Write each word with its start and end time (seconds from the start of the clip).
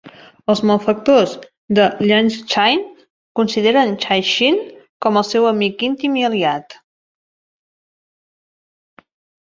Els 0.51 0.61
malfactors 0.69 1.35
de 1.79 1.85
Liangshan 2.05 2.81
consideren 3.41 3.93
Chai 4.07 4.27
Jin 4.31 4.59
com 5.07 5.23
el 5.23 5.29
seu 5.31 5.49
amic 5.53 5.87
íntim 5.93 6.21
i 6.25 6.29
aliat. 6.33 6.81